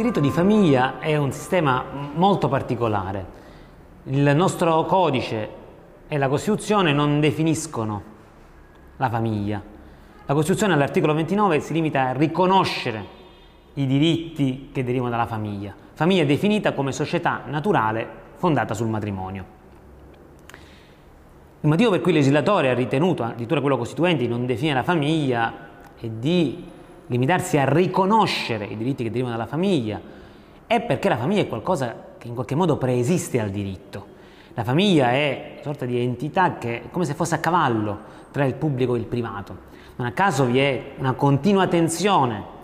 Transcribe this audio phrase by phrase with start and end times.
[0.00, 1.84] diritto di famiglia è un sistema
[2.14, 3.38] molto particolare.
[4.04, 5.48] Il nostro codice
[6.08, 8.02] e la Costituzione non definiscono
[8.96, 9.62] la famiglia.
[10.24, 13.04] La Costituzione all'articolo 29 si limita a riconoscere
[13.74, 15.74] i diritti che derivano dalla famiglia.
[15.92, 19.44] Famiglia è definita come società naturale fondata sul matrimonio.
[21.60, 24.82] Il motivo per cui il legislatore ha ritenuto, addirittura quello costituente, di non definire la
[24.82, 25.52] famiglia
[26.00, 26.64] e di
[27.10, 30.00] limitarsi a riconoscere i diritti che derivano dalla famiglia,
[30.66, 34.06] è perché la famiglia è qualcosa che in qualche modo preesiste al diritto.
[34.54, 37.98] La famiglia è una sorta di entità che è come se fosse a cavallo
[38.30, 39.68] tra il pubblico e il privato.
[39.96, 42.58] Non a caso vi è una continua tensione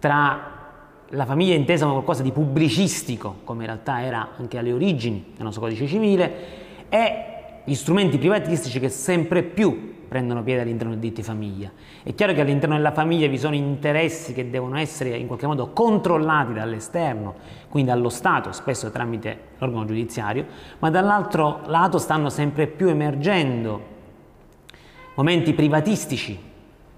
[0.00, 0.50] tra
[1.08, 5.44] la famiglia intesa come qualcosa di pubblicistico, come in realtà era anche alle origini del
[5.44, 6.34] nostro codice civile,
[6.88, 7.31] e
[7.64, 11.70] gli strumenti privatistici che sempre più prendono piede all'interno del diritto di famiglia.
[12.02, 15.70] È chiaro che all'interno della famiglia vi sono interessi che devono essere in qualche modo
[15.70, 17.34] controllati dall'esterno,
[17.70, 20.44] quindi dallo Stato, spesso tramite l'organo giudiziario,
[20.80, 23.90] ma dall'altro lato stanno sempre più emergendo
[25.14, 26.38] momenti privatistici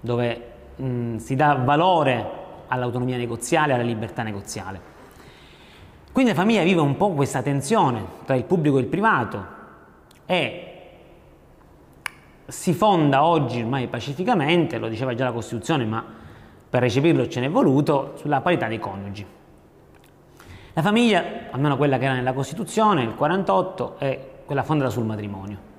[0.01, 0.41] dove
[0.75, 2.29] mh, si dà valore
[2.67, 4.93] all'autonomia negoziale, alla libertà negoziale.
[6.11, 9.54] Quindi la famiglia vive un po' questa tensione tra il pubblico e il privato
[10.25, 10.71] e
[12.47, 16.03] si fonda oggi ormai pacificamente, lo diceva già la Costituzione, ma
[16.69, 19.25] per recepirlo ce n'è voluto, sulla parità dei coniugi.
[20.73, 25.73] La famiglia, almeno quella che era nella Costituzione, il 48, è quella fondata sul matrimonio.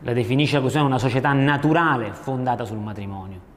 [0.00, 3.48] La definisce la Costituzione una società naturale fondata sul matrimonio.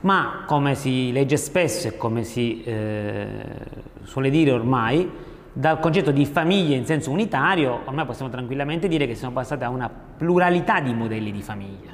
[0.00, 3.28] Ma come si legge spesso e come si eh,
[4.02, 5.08] suole dire ormai,
[5.58, 9.70] dal concetto di famiglia in senso unitario, ormai possiamo tranquillamente dire che siamo passati a
[9.70, 11.90] una pluralità di modelli di famiglia.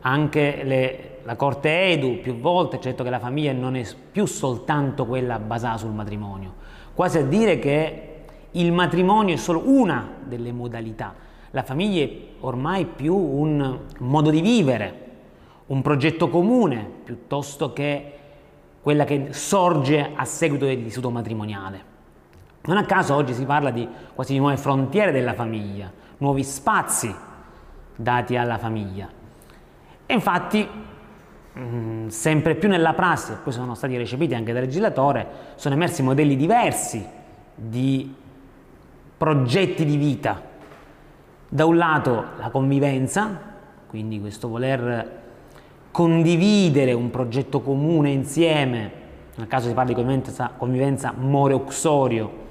[0.00, 4.24] Anche le, la Corte Edu più volte ha detto che la famiglia non è più
[4.24, 6.54] soltanto quella basata sul matrimonio,
[6.94, 8.14] quasi a dire che
[8.52, 11.14] il matrimonio è solo una delle modalità.
[11.50, 15.04] La famiglia è ormai più un modo di vivere,
[15.66, 18.12] un progetto comune, piuttosto che
[18.80, 21.95] quella che sorge a seguito dell'istituto matrimoniale.
[22.66, 27.14] Non a caso oggi si parla di quasi di nuove frontiere della famiglia, nuovi spazi
[27.94, 29.08] dati alla famiglia.
[30.04, 30.68] E infatti,
[31.58, 36.02] mm, sempre più nella prassi, e poi sono stati recepiti anche dal legislatore, sono emersi
[36.02, 37.04] modelli diversi
[37.54, 38.14] di
[39.16, 40.42] progetti di vita.
[41.48, 43.54] Da un lato la convivenza,
[43.86, 45.22] quindi questo voler
[45.92, 49.04] condividere un progetto comune insieme,
[49.36, 52.44] nel caso si parla di convivenza, convivenza more-uxorio,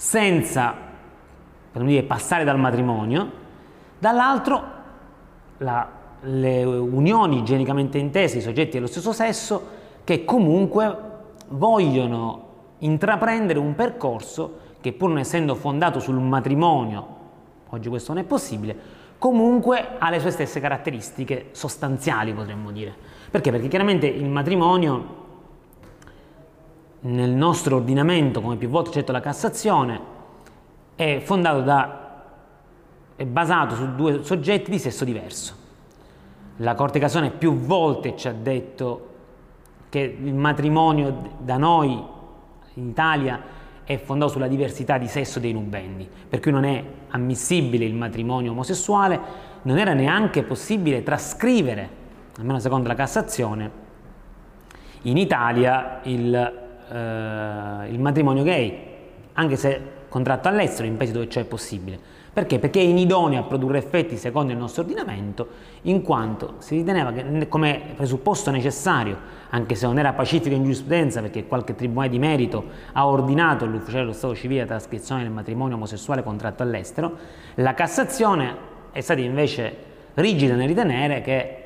[0.00, 0.74] senza
[1.70, 3.30] per dire, passare dal matrimonio,
[3.98, 4.62] dall'altro
[5.58, 5.86] la,
[6.22, 9.66] le unioni igienicamente intese di soggetti dello stesso sesso
[10.02, 10.96] che comunque
[11.48, 17.06] vogliono intraprendere un percorso che pur non essendo fondato sul matrimonio,
[17.68, 18.74] oggi questo non è possibile,
[19.18, 22.94] comunque ha le sue stesse caratteristiche sostanziali potremmo dire.
[23.30, 23.50] Perché?
[23.50, 25.19] Perché chiaramente il matrimonio
[27.00, 30.00] nel nostro ordinamento, come più volte detto la Cassazione,
[30.94, 32.00] è fondato da
[33.20, 35.54] è basato su due soggetti di sesso diverso.
[36.56, 39.08] La Corte Cassazione più volte ci ha detto
[39.90, 42.02] che il matrimonio da noi
[42.74, 43.42] in Italia
[43.84, 48.52] è fondato sulla diversità di sesso dei nubendi, per cui non è ammissibile il matrimonio
[48.52, 49.20] omosessuale,
[49.62, 51.88] non era neanche possibile trascrivere,
[52.38, 53.70] almeno secondo la Cassazione,
[55.02, 56.59] in Italia il
[56.90, 58.78] eh, il matrimonio gay,
[59.34, 61.98] anche se contratto all'estero in paesi dove ciò è possibile.
[62.32, 62.60] Perché?
[62.60, 65.48] Perché è inidoneo a produrre effetti secondo il nostro ordinamento,
[65.82, 71.20] in quanto si riteneva che come presupposto necessario, anche se non era pacifico in giurisprudenza,
[71.20, 75.74] perché qualche tribunale di merito ha ordinato all'ufficiale dello Stato civile la trascrizione del matrimonio
[75.74, 77.16] omosessuale contratto all'estero,
[77.56, 79.76] la Cassazione è stata invece
[80.14, 81.56] rigida nel ritenere che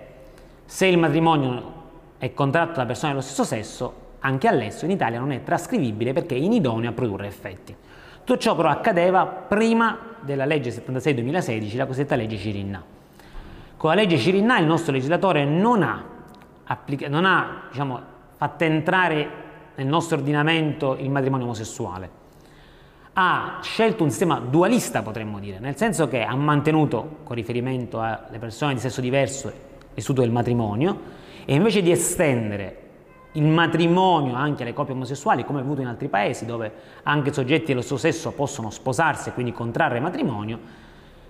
[0.65, 1.73] se il matrimonio
[2.17, 6.35] è contratto da persone dello stesso sesso, anche all'estero in Italia non è trascrivibile perché
[6.35, 7.76] è inidoneo a produrre effetti.
[8.25, 12.82] Tutto ciò però accadeva prima della legge 76-2016, la cosiddetta legge Cirinna.
[13.76, 16.03] Con la legge Cirinna il nostro legislatore non ha,
[16.65, 18.00] applica- non ha diciamo,
[18.37, 19.29] fatto entrare
[19.75, 22.23] nel nostro ordinamento il matrimonio omosessuale.
[23.12, 28.38] Ha scelto un sistema dualista, potremmo dire, nel senso che ha mantenuto, con riferimento alle
[28.38, 29.53] persone di sesso diverso,
[29.93, 31.12] l'istituto del matrimonio,
[31.44, 32.84] e invece di estendere
[33.37, 36.73] il matrimonio anche alle coppie omosessuali, come è avvenuto in altri paesi dove
[37.03, 40.59] anche soggetti dello stesso sesso possono sposarsi e quindi contrarre matrimonio,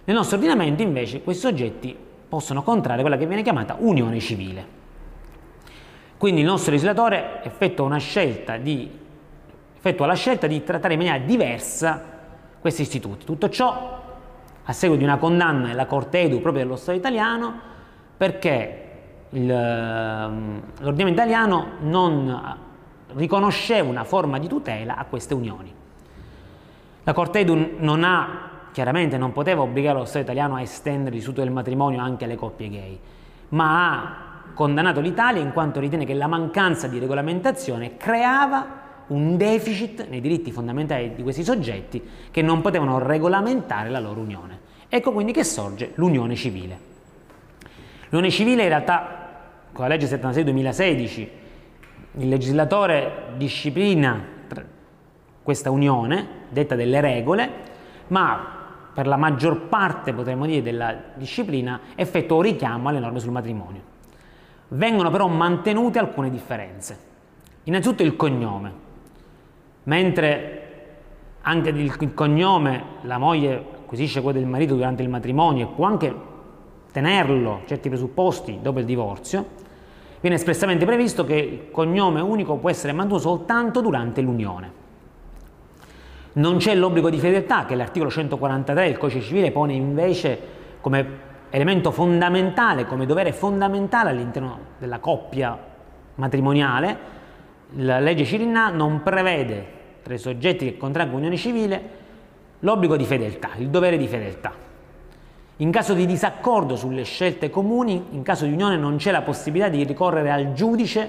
[0.05, 1.97] nel nostro ordinamento invece questi soggetti
[2.29, 4.83] possono contrarre quella che viene chiamata unione civile.
[6.19, 8.91] quindi il nostro legislatore effettua, scelta di,
[9.77, 12.03] effettua la scelta di trattare in maniera diversa
[12.61, 13.25] questi istituti.
[13.25, 14.03] Tutto ciò
[14.63, 17.61] a seguito di una condanna della Corte Edu proprio dello Stato italiano
[18.17, 18.84] perché
[19.31, 22.57] l'ordinamento italiano non
[23.15, 25.73] riconosceva una forma di tutela a queste unioni.
[27.05, 31.43] La Corte Edu non ha, chiaramente non poteva obbligare lo Stato italiano a estendere l'istituto
[31.43, 32.99] del matrimonio anche alle coppie gay,
[33.51, 34.17] ma ha
[34.55, 40.51] condannato l'Italia in quanto ritiene che la mancanza di regolamentazione creava un deficit nei diritti
[40.51, 44.61] fondamentali di questi soggetti che non potevano regolamentare la loro unione.
[44.89, 46.93] Ecco quindi che sorge l'unione civile.
[48.09, 49.23] L'unione civile in realtà
[49.73, 51.29] con la legge 76-2016
[52.19, 54.33] il legislatore disciplina
[55.43, 57.51] questa unione, detta delle regole,
[58.09, 58.53] ma
[58.95, 63.93] per la maggior parte, potremmo dire, della disciplina effettua un richiamo alle norme sul matrimonio.
[64.69, 66.99] Vengono però mantenute alcune differenze.
[67.65, 68.83] Innanzitutto il cognome.
[69.85, 70.61] Mentre
[71.43, 76.33] anche il cognome la moglie acquisisce quello del marito durante il matrimonio e può anche
[76.95, 79.45] tenerlo, certi presupposti, dopo il divorzio,
[80.21, 84.83] viene espressamente previsto che il cognome unico può essere mantenuto soltanto durante l'unione.
[86.35, 90.39] Non c'è l'obbligo di fedeltà che l'articolo 143 del Codice Civile pone invece
[90.81, 95.59] come elemento fondamentale, come dovere fondamentale all'interno della coppia
[96.15, 96.99] matrimoniale.
[97.79, 99.67] La legge Cirinna non prevede
[100.01, 101.83] tra i soggetti che contraggono unione civile
[102.61, 104.53] l'obbligo di fedeltà, il dovere di fedeltà.
[105.59, 109.69] In caso di disaccordo sulle scelte comuni, in caso di unione non c'è la possibilità
[109.69, 111.09] di ricorrere al giudice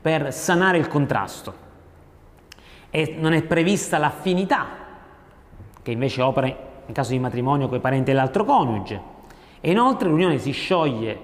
[0.00, 1.68] per sanare il contrasto
[2.90, 4.66] e non è prevista l'affinità
[5.82, 9.00] che invece opera in caso di matrimonio con i parenti dell'altro coniuge
[9.60, 11.18] e inoltre l'unione si scioglie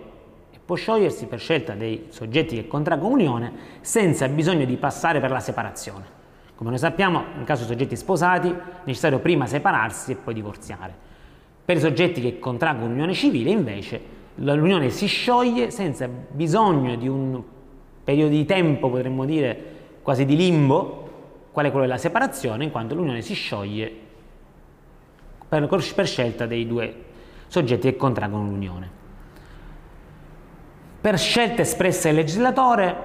[0.51, 5.31] e può sciogliersi per scelta dei soggetti che contraggono unione senza bisogno di passare per
[5.31, 6.15] la separazione.
[6.57, 11.06] Come noi sappiamo, in caso di soggetti sposati è necessario prima separarsi e poi divorziare.
[11.67, 14.01] Per i soggetti che contraggono unione civile invece
[14.37, 17.43] l'unione si scioglie senza bisogno di un
[18.05, 21.11] periodo di tempo, potremmo dire quasi di limbo,
[21.51, 23.93] quale quello della separazione, in quanto l'unione si scioglie
[25.49, 26.95] per, per scelta dei due
[27.49, 28.91] soggetti che contraggono l'unione.
[31.01, 32.97] Per scelta espressa del legislatore,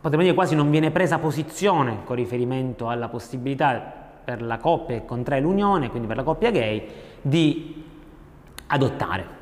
[0.00, 5.04] potremmo dire quasi non viene presa posizione con riferimento alla possibilità per la coppia che
[5.04, 6.86] contrae l'unione, quindi per la coppia gay,
[7.20, 7.84] di
[8.66, 9.38] adottare.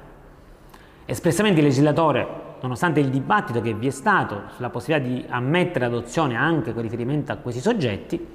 [1.04, 2.26] Espressamente il legislatore,
[2.60, 7.32] nonostante il dibattito che vi è stato sulla possibilità di ammettere l'adozione anche con riferimento
[7.32, 8.26] a questi soggetti,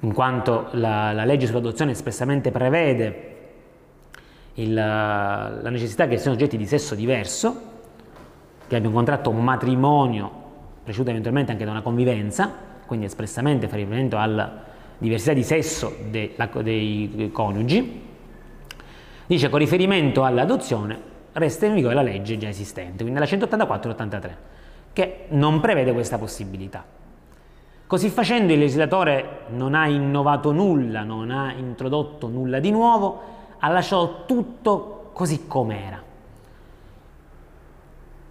[0.00, 3.34] in quanto la, la legge sull'adozione espressamente prevede
[4.54, 7.74] il, la necessità che siano soggetti di sesso diverso,
[8.66, 10.44] che abbiano contratto un matrimonio
[10.82, 12.50] preceduto eventualmente anche da una convivenza,
[12.86, 14.64] quindi espressamente fa riferimento alla
[14.98, 18.02] diversità di sesso de, la, dei coniugi,
[19.26, 24.30] dice con riferimento all'adozione resta in vigore la legge già esistente, quindi la 184-83,
[24.92, 26.84] che non prevede questa possibilità.
[27.86, 33.22] Così facendo il legislatore non ha innovato nulla, non ha introdotto nulla di nuovo,
[33.58, 36.02] ha lasciato tutto così com'era.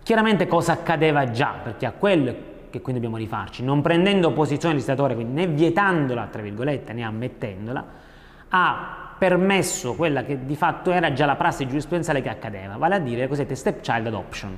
[0.03, 2.35] Chiaramente cosa accadeva già, perché a quello
[2.75, 7.03] che quindi dobbiamo rifarci, non prendendo posizione il legislatore, quindi né vietandola, tra virgolette, né
[7.03, 7.85] ammettendola,
[8.49, 12.99] ha permesso quella che di fatto era già la prassi giurisprudenziale che accadeva, vale a
[12.99, 14.57] dire le cosiddette stepchild adoption.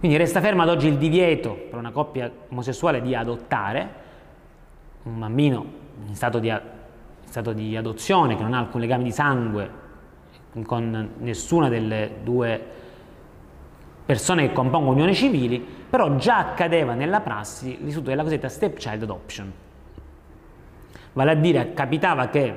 [0.00, 3.94] Quindi resta fermo ad oggi il divieto per una coppia omosessuale di adottare
[5.04, 5.64] un bambino
[6.08, 6.58] in stato di, in
[7.22, 9.70] stato di adozione che non ha alcun legame di sangue
[10.64, 12.78] con nessuna delle due
[14.10, 19.52] persone che compongono unioni civili, però già accadeva nella prassi l'istituto della cosiddetta stepchild adoption.
[21.12, 22.54] Vale a dire, capitava che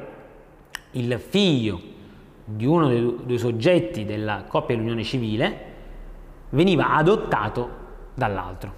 [0.89, 1.79] il figlio
[2.43, 5.65] di uno dei due soggetti della coppia dell'unione civile
[6.49, 7.69] veniva adottato
[8.15, 8.73] dall'altro.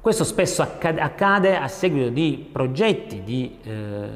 [0.00, 4.08] Questo spesso accade a seguito di progetti di eh,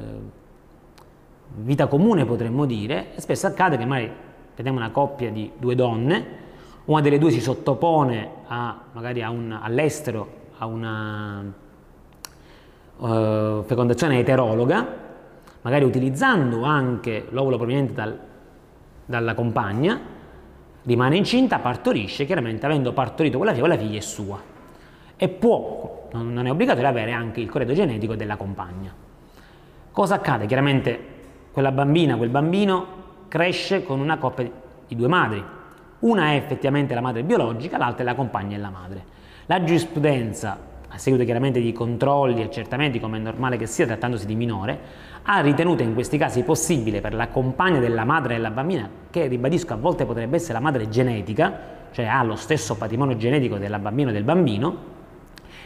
[1.55, 4.11] vita comune, potremmo dire, e spesso accade che magari
[4.57, 6.49] vediamo una coppia di due donne,
[6.91, 11.43] una delle due si sottopone a, magari a un, all'estero a una
[12.97, 15.01] uh, fecondazione eterologa
[15.61, 18.19] magari utilizzando anche l'ovulo proveniente dal,
[19.05, 19.99] dalla compagna,
[20.83, 24.41] rimane incinta, partorisce, chiaramente avendo partorito quella figlia, quella figlia è sua
[25.15, 28.91] e può, non è obbligatorio, avere anche il corredo genetico della compagna.
[29.91, 30.47] Cosa accade?
[30.47, 30.99] Chiaramente
[31.51, 34.49] quella bambina, quel bambino cresce con una coppia
[34.87, 35.43] di due madri.
[36.01, 39.03] Una è effettivamente la madre biologica, l'altra è la compagna e la madre.
[39.45, 44.25] La giurisprudenza, a seguito chiaramente di controlli e accertamenti, come è normale che sia trattandosi
[44.25, 44.79] di minore,
[45.23, 49.73] ha ritenuto in questi casi possibile per la compagna della madre della bambina, che ribadisco
[49.73, 51.59] a volte potrebbe essere la madre genetica,
[51.91, 54.77] cioè ha lo stesso patrimonio genetico della bambina o del bambino,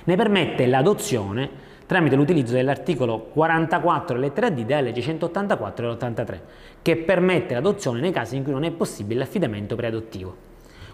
[0.03, 1.49] ne permette l'adozione
[1.85, 6.39] tramite l'utilizzo dell'articolo 44 lettera D della legge 184 dell'83,
[6.81, 10.35] che permette l'adozione nei casi in cui non è possibile l'affidamento preadottivo.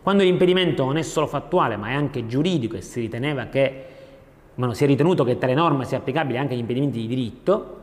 [0.01, 3.85] Quando l'impedimento non è solo fattuale ma è anche giuridico e si riteneva che,
[4.55, 7.77] bueno, si è ritenuto che tale norma sia applicabile anche agli impedimenti di diritto,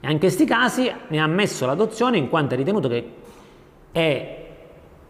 [0.00, 3.12] in anche questi casi ne ha ammesso l'adozione in quanto è ritenuto che
[3.90, 4.46] è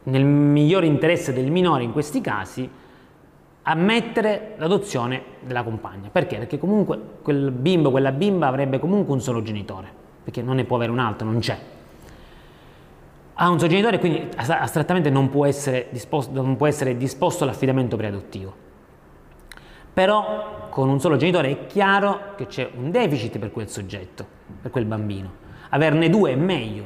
[0.05, 2.69] nel migliore interesse del minore in questi casi
[3.71, 6.09] ammettere l'adozione della compagna.
[6.11, 6.39] Perché?
[6.39, 9.89] Perché comunque quel bimbo, quella bimba avrebbe comunque un solo genitore,
[10.25, 11.59] perché non ne può avere un altro, non c'è.
[13.35, 17.97] Ha un solo genitore quindi astrattamente non può essere disposto, non può essere disposto l'affidamento
[17.97, 18.67] preadottivo.
[19.93, 24.27] Però con un solo genitore è chiaro che c'è un deficit per quel soggetto,
[24.63, 25.47] per quel bambino.
[25.71, 26.85] Averne due è meglio,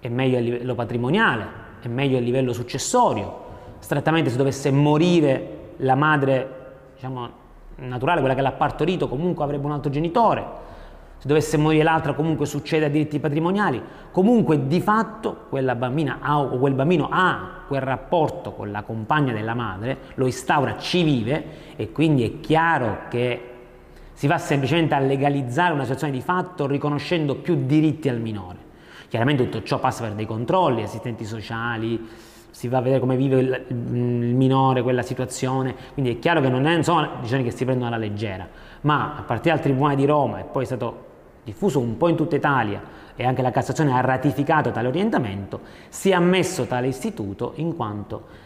[0.00, 1.46] è meglio a livello patrimoniale,
[1.82, 3.42] è meglio a livello successorio.
[3.80, 6.62] Strettamente se dovesse morire la madre
[6.94, 7.28] diciamo,
[7.76, 10.72] naturale, quella che l'ha partorito, comunque avrebbe un altro genitore,
[11.18, 16.38] se dovesse morire l'altra comunque succede a diritti patrimoniali, comunque di fatto quella bambina ha,
[16.38, 21.44] o quel bambino ha quel rapporto con la compagna della madre, lo instaura, ci vive
[21.76, 23.52] e quindi è chiaro che
[24.12, 28.58] si va semplicemente a legalizzare una situazione di fatto riconoscendo più diritti al minore.
[29.08, 32.06] Chiaramente tutto ciò passa per dei controlli, assistenti sociali,
[32.54, 36.48] si va a vedere come vive il, il, minore quella situazione, quindi è chiaro che
[36.48, 38.46] non, è, sono decisioni che si prendono alla leggera,
[38.82, 41.04] ma a partire dal Tribunale di Roma e poi è stato
[41.42, 42.80] diffuso un po' in tutta Italia
[43.16, 48.42] e anche la Cassazione ha ratificato tale orientamento, si è ammesso tale istituto in quanto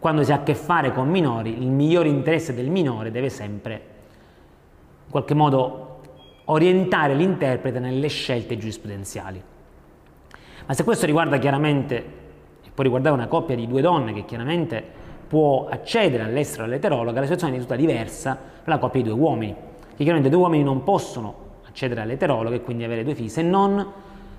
[0.00, 3.74] quando si ha a che fare con minori il migliore interesse del minore deve sempre
[5.04, 6.00] in qualche modo
[6.46, 9.40] orientare l'interprete nelle scelte giurisprudenziali.
[10.66, 12.21] Ma se questo riguarda chiaramente
[12.74, 17.56] può riguardare una coppia di due donne che chiaramente può accedere all'estero all'eterologa, la situazione
[17.56, 21.34] è tutta diversa per la coppia di due uomini, che chiaramente due uomini non possono
[21.66, 23.92] accedere all'eterologa e quindi avere due figli, se non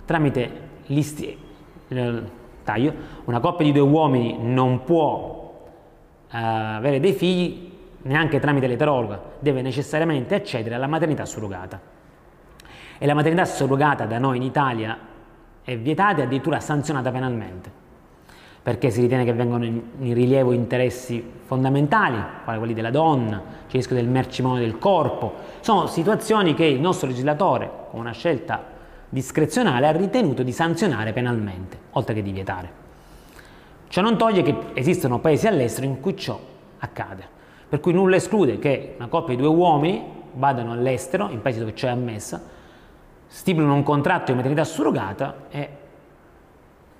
[0.05, 0.49] tramite
[0.87, 1.37] l'isti...
[2.63, 2.93] taglio,
[3.25, 5.65] una coppia di due uomini non può
[6.31, 7.71] uh, avere dei figli
[8.03, 11.79] neanche tramite l'eterologa, deve necessariamente accedere alla maternità surrogata.
[12.97, 14.97] E la maternità surrogata da noi in Italia
[15.63, 17.81] è vietata e addirittura sanzionata penalmente
[18.63, 23.36] perché si ritiene che vengano in, in rilievo interessi fondamentali, quali quelli della donna,
[23.67, 25.34] il rischio del mercimonio del corpo.
[25.60, 28.63] Sono situazioni che il nostro legislatore, con una scelta
[29.10, 32.82] discrezionale, ha ritenuto di sanzionare penalmente, oltre che di vietare.
[33.89, 36.39] Ciò non toglie che esistono paesi all'estero in cui ciò
[36.79, 37.27] accade,
[37.67, 40.03] per cui nulla esclude che una coppia di due uomini
[40.36, 42.41] vadano all'estero, in paesi dove ciò è ammessa,
[43.27, 45.70] stipulino un contratto di maternità surrogata e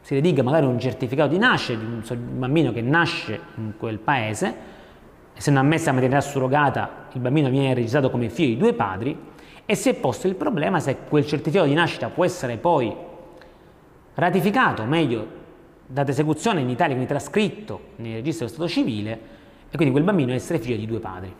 [0.03, 2.03] si rediga magari un certificato di nascita di un
[2.38, 4.53] bambino che nasce in quel paese,
[5.33, 9.17] essendo ammessa la maternità surrogata, il bambino viene registrato come figlio di due padri
[9.65, 12.93] e si è posto il problema se quel certificato di nascita può essere poi
[14.15, 15.25] ratificato, meglio,
[15.88, 19.19] data esecuzione in Italia, quindi trascritto nel registro dello Stato civile
[19.69, 21.33] e quindi quel bambino essere figlio di due padri.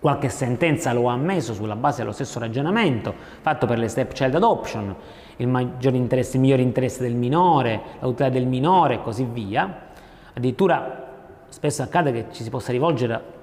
[0.00, 4.34] Qualche sentenza lo ha ammesso sulla base dello stesso ragionamento fatto per le step child
[4.34, 4.94] adoption,
[5.36, 9.88] il maggiore interesse, il migliore interesse del minore, la tutela del minore e così via.
[10.32, 11.08] Addirittura
[11.50, 13.38] spesso accade che ci si possa rivolgere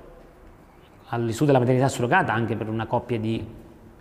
[1.10, 3.46] all'istituto della maternità surrogata anche per una coppia di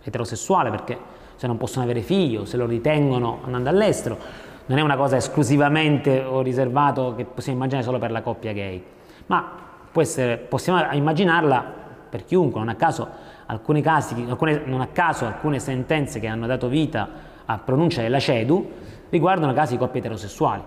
[0.01, 0.97] eterosessuale perché
[1.35, 4.17] se non possono avere figli o se lo ritengono andando all'estero
[4.65, 8.83] non è una cosa esclusivamente o riservato che possiamo immaginare solo per la coppia gay
[9.27, 13.07] ma essere, possiamo immaginarla per chiunque non a caso
[13.45, 17.09] alcuni casi alcune, non a caso alcune sentenze che hanno dato vita
[17.45, 18.71] a pronuncia della CEDU
[19.09, 20.63] riguardano casi di coppie eterosessuali.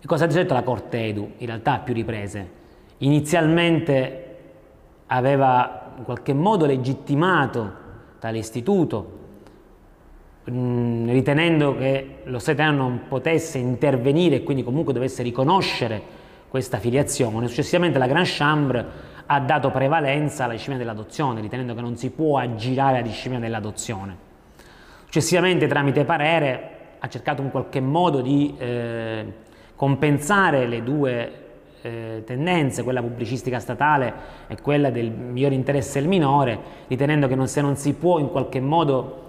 [0.00, 1.32] E cosa ha detto la Corte Edu?
[1.38, 2.60] In realtà a più riprese.
[2.98, 4.36] Inizialmente
[5.06, 7.80] aveva in qualche modo legittimato
[8.18, 9.18] tale istituto,
[10.50, 17.46] mm, ritenendo che lo Stato non potesse intervenire e quindi comunque dovesse riconoscere questa filiazione.
[17.46, 18.84] Successivamente la Grand Chambre
[19.26, 24.16] ha dato prevalenza alla disciplina dell'adozione, ritenendo che non si può aggirare la disciplina dell'adozione.
[25.04, 29.32] Successivamente tramite parere ha cercato in qualche modo di eh,
[29.74, 31.32] compensare le due
[31.82, 34.14] eh, tendenze, quella pubblicistica statale
[34.46, 38.30] e quella del migliore interesse del minore, ritenendo che non, se non si può in
[38.30, 39.20] qualche modo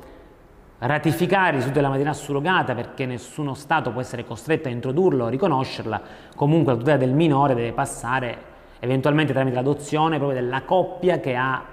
[0.78, 6.02] ratificare l'istituto della maternità surrogata perché nessuno Stato può essere costretto a introdurlo o riconoscerla,
[6.36, 8.52] comunque la tutela del minore deve passare
[8.84, 11.64] eventualmente tramite l'adozione proprio della coppia che ha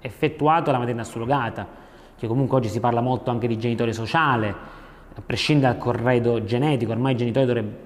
[0.00, 1.66] effettuato la maternità surrogata,
[2.16, 4.54] che comunque oggi si parla molto anche di genitore sociale,
[5.14, 7.76] a prescindere dal corredo genetico, ormai il genitore dovrebbe,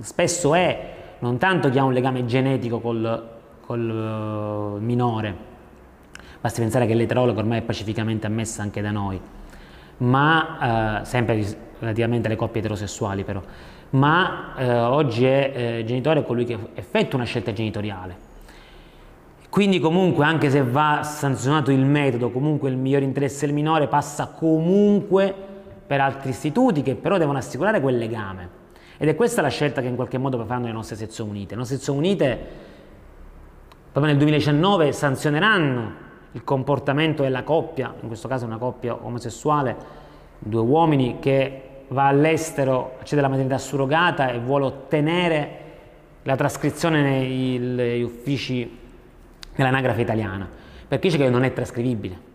[0.00, 3.28] spesso è non tanto chi ha un legame genetico col,
[3.60, 5.36] col uh, minore,
[6.40, 9.20] basti pensare che l'eterologo ormai è pacificamente ammessa anche da noi,
[9.98, 13.40] ma uh, sempre relativamente alle coppie eterosessuali però,
[13.90, 18.28] ma uh, oggi è genitore colui che effettua una scelta genitoriale.
[19.50, 24.28] Quindi comunque anche se va sanzionato il metodo, comunque il miglior interesse del minore passa
[24.28, 25.34] comunque
[25.84, 28.58] per altri istituti che però devono assicurare quel legame.
[28.96, 31.50] Ed è questa la scelta che in qualche modo faranno le nostre sezioni unite.
[31.54, 32.38] Le nostre sezioni unite
[33.90, 35.92] proprio nel 2019 sanzioneranno
[36.32, 39.76] il comportamento della coppia, in questo caso una coppia omosessuale,
[40.38, 45.58] due uomini che va all'estero, accede alla maternità surrogata e vuole ottenere
[46.22, 48.78] la trascrizione negli uffici
[49.54, 50.48] dell'anagrafe italiana,
[50.86, 52.28] perché dice che non è trascrivibile.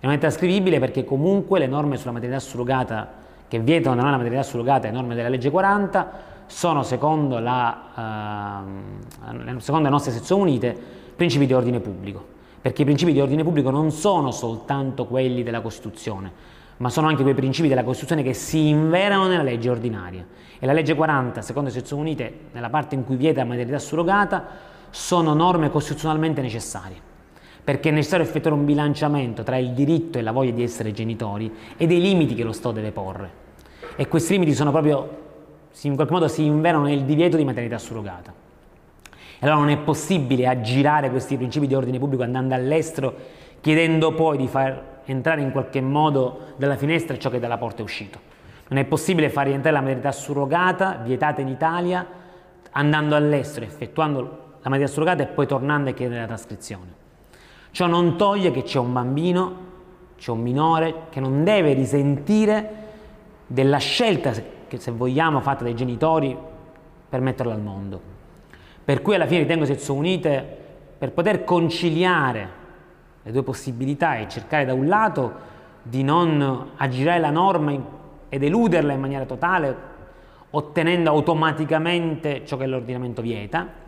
[0.00, 4.42] E non è trascrivibile perché comunque le norme sulla maternità surrogata che vietano la maternità
[4.42, 8.64] surrogata e norme della legge 40 sono, secondo, la,
[9.28, 10.76] eh, secondo le nostre sezioni unite,
[11.14, 12.24] principi di ordine pubblico,
[12.60, 16.32] perché i principi di ordine pubblico non sono soltanto quelli della Costituzione,
[16.78, 20.26] ma sono anche quei principi della Costituzione che si inverano nella legge ordinaria.
[20.58, 23.78] E la legge 40, secondo le sezioni unite, nella parte in cui vieta la maternità
[23.78, 24.46] surrogata,
[24.90, 27.12] sono norme costituzionalmente necessarie
[27.64, 31.50] perché è necessario effettuare un bilanciamento tra il diritto e la voglia di essere genitori
[31.78, 33.42] e dei limiti che lo Stato deve porre
[33.96, 35.22] e questi limiti sono proprio,
[35.82, 38.32] in qualche modo si inverano nel divieto di maternità surrogata.
[39.38, 43.14] E allora non è possibile aggirare questi principi di ordine pubblico andando all'estero
[43.64, 47.82] chiedendo poi di far entrare in qualche modo dalla finestra ciò che dalla porta è
[47.82, 48.20] uscito.
[48.68, 52.06] Non è possibile far rientrare la maternità surrogata, vietata in Italia,
[52.72, 56.92] andando all'estero, effettuando la maternità surrogata e poi tornando a chiedere la trascrizione.
[57.70, 59.56] Ciò non toglie che c'è un bambino,
[60.18, 62.70] c'è un minore che non deve risentire
[63.46, 64.34] della scelta,
[64.68, 66.36] che se vogliamo, fatta dai genitori
[67.08, 67.98] per metterlo al mondo.
[68.84, 70.58] Per cui alla fine ritengo Sezioni Unite,
[70.98, 72.60] per poter conciliare
[73.24, 75.32] le due possibilità e cercare da un lato
[75.82, 77.72] di non aggirare la norma
[78.28, 79.92] ed eluderla in maniera totale,
[80.50, 83.82] ottenendo automaticamente ciò che l'ordinamento vieta,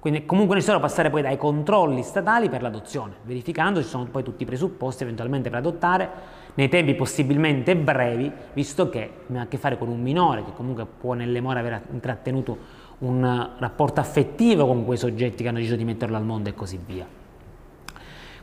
[0.00, 4.22] quindi è comunque necessario passare poi dai controlli statali per l'adozione, verificando ci sono poi
[4.22, 6.10] tutti i presupposti eventualmente per adottare
[6.54, 10.86] nei tempi possibilmente brevi, visto che abbiamo a che fare con un minore che comunque
[10.86, 12.56] può nelle more aver intrattenuto
[12.98, 16.78] un rapporto affettivo con quei soggetti che hanno deciso di metterlo al mondo e così
[16.84, 17.17] via.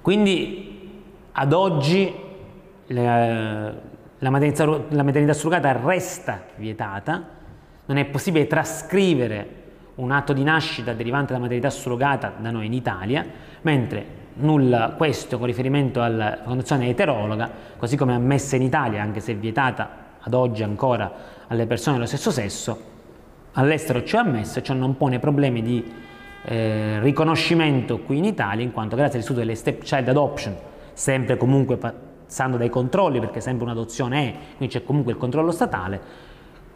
[0.06, 0.92] Quindi
[1.32, 2.14] ad oggi
[2.90, 3.74] la,
[4.20, 7.24] la maternità, la maternità surrogata resta vietata,
[7.88, 9.64] non è possibile trascrivere
[9.96, 13.26] un atto di nascita derivante da maternità surrogata da noi in Italia,
[13.62, 19.34] mentre nulla questo con riferimento alla condizione eterologa, così come ammessa in Italia, anche se
[19.34, 19.90] vietata
[20.20, 21.12] ad oggi ancora
[21.48, 22.80] alle persone dello stesso sesso,
[23.54, 25.84] all'estero c'è ammessa, ciò non pone problemi di
[26.46, 30.56] eh, riconoscimento qui in Italia, in quanto grazie all'istituto delle step child adoption,
[30.94, 36.00] sempre comunque passando dai controlli, perché sempre un'adozione è, quindi c'è comunque il controllo statale,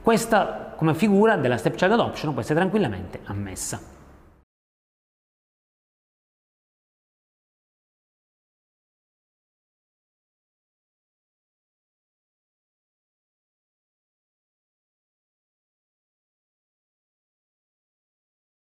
[0.02, 3.98] questa come figura della stepchild adoption può essere tranquillamente ammessa.